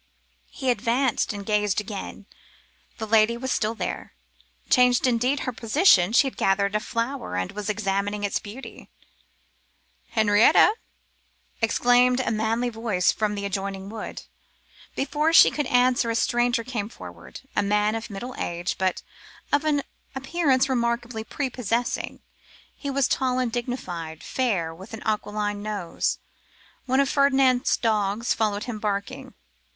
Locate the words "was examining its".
7.51-8.39